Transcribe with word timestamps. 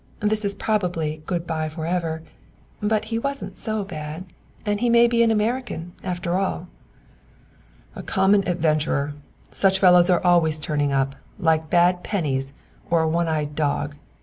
This 0.21 0.43
is 0.43 0.55
probably 0.55 1.21
good 1.27 1.45
by 1.45 1.69
forever, 1.69 2.23
but 2.81 3.05
he 3.13 3.19
wasn't 3.19 3.55
so 3.55 3.83
bad; 3.83 4.23
and 4.65 4.79
he 4.79 4.89
may 4.89 5.05
be 5.05 5.21
an 5.21 5.29
American, 5.29 5.93
after 6.03 6.39
all." 6.39 6.67
"A 7.95 8.01
common 8.01 8.47
adventurer! 8.47 9.13
Such 9.51 9.77
fellows 9.77 10.09
are 10.09 10.25
always 10.25 10.59
turning 10.59 10.91
up, 10.91 11.13
like 11.37 11.69
bad 11.69 12.03
pennies, 12.03 12.51
or 12.89 13.01
a 13.03 13.07
one 13.07 13.27
eyed 13.27 13.53
dog. 13.53 13.93